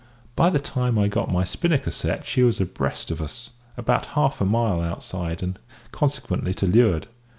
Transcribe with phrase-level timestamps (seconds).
[0.35, 4.07] By the time I had got my spinnaker set she was abreast of us, about
[4.17, 5.59] half a mile outside and
[5.91, 7.05] consequently to leeward.